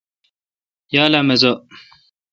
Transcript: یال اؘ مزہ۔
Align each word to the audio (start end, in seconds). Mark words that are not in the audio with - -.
یال 0.93 1.13
اؘ 1.17 1.21
مزہ۔ 1.27 1.51